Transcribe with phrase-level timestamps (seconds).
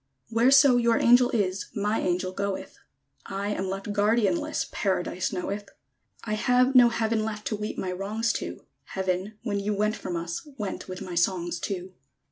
[0.33, 2.77] _Whereso your angel is, My angel goeth;
[3.27, 5.69] I am left guardianless, Paradise knoweth!
[6.23, 8.65] I have no Heaven left To weep my wrongs to;
[8.97, 11.93] Heaven, when you went from us, Went with my songs too.